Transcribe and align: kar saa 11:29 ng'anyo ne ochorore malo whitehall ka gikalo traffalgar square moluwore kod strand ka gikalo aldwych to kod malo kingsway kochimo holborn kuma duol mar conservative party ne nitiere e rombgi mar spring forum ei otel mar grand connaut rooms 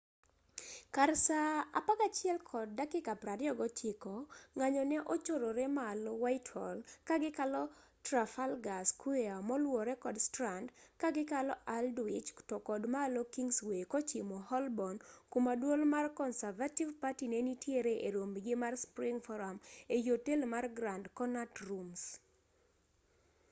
kar 0.95 1.11
saa 1.27 1.55
11:29 1.73 4.27
ng'anyo 4.57 4.83
ne 4.91 4.97
ochorore 5.13 5.65
malo 5.79 6.11
whitehall 6.23 6.77
ka 7.07 7.15
gikalo 7.23 7.63
traffalgar 8.05 8.81
square 8.91 9.35
moluwore 9.47 9.93
kod 10.03 10.15
strand 10.27 10.67
ka 11.01 11.07
gikalo 11.15 11.53
aldwych 11.77 12.29
to 12.49 12.55
kod 12.67 12.83
malo 12.95 13.21
kingsway 13.35 13.81
kochimo 13.93 14.37
holborn 14.49 14.97
kuma 15.31 15.51
duol 15.61 15.81
mar 15.93 16.05
conservative 16.21 16.91
party 17.01 17.25
ne 17.29 17.39
nitiere 17.47 17.93
e 18.07 18.09
rombgi 18.15 18.53
mar 18.63 18.73
spring 18.85 19.17
forum 19.27 19.57
ei 19.95 20.03
otel 20.15 20.41
mar 20.53 20.65
grand 20.77 21.05
connaut 21.17 21.53
rooms 21.67 22.01